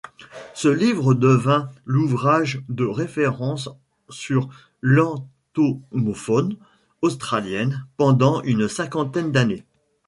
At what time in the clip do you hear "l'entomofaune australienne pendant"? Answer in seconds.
4.81-8.41